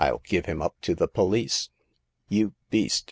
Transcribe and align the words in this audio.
rU 0.03 0.19
give 0.23 0.47
him 0.47 0.63
up 0.63 0.81
to 0.81 0.95
the 0.95 1.07
police."" 1.07 1.69
You 2.27 2.55
beast 2.71 2.99